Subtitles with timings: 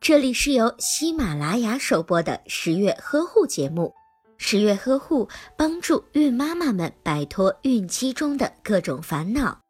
[0.00, 3.94] 这里是由喜马拉雅首播的十月呵护节目。
[4.36, 9.60] 十月呵护帮助孕妈妈们摆脱孕期中的各种烦恼。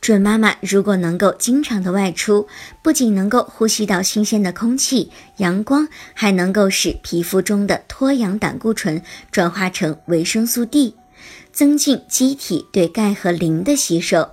[0.00, 2.46] 准妈妈如果能够经常的外出，
[2.82, 10.94] 不仅能够呼吸到新鲜的空气、阳光，还能够使皮肤中的脱氧胆固醇转化成维生素 D，
[11.52, 14.30] 增进机体对钙和磷的吸收，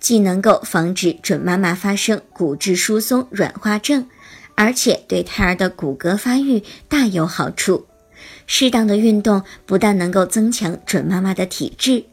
[0.00, 4.06] 既能够防止准妈妈发生骨质疏松软化症，
[4.54, 7.86] 而且对胎儿的骨骼发育大有好处。
[8.46, 12.04] 适当的运动不但能够增强准妈妈的体质。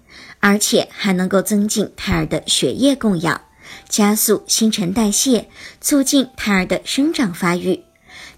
[0.41, 3.40] 而且还能够增进胎儿的血液供氧，
[3.89, 5.48] 加速新陈代谢，
[5.81, 7.84] 促进胎儿的生长发育。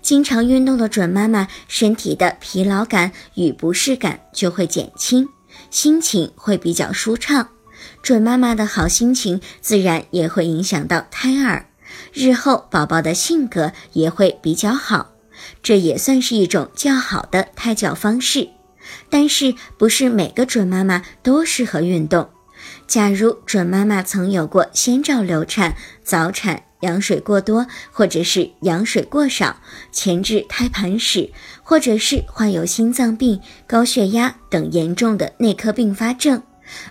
[0.01, 5.27] 经常运动的准妈妈，身体的疲劳感与不适感就会减轻，
[5.69, 7.47] 心情会比较舒畅。
[8.01, 11.67] 准妈妈的好心情，自然也会影响到胎儿，
[12.13, 15.11] 日后宝宝的性格也会比较好。
[15.63, 18.49] 这也算是一种较好的胎教方式。
[19.09, 22.29] 但是不是每个准妈妈都适合运动。
[22.87, 29.57] 假如准妈妈曾有过先兆流产、早产、羊水过多，或者是羊水过少、
[29.91, 31.31] 前置胎盘史，
[31.63, 36.43] 或者是患有心脏病、高血压等严重的内科并发症，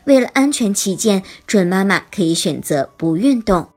[0.05, 3.69] 为了安全起见，准妈妈可以选择不运动。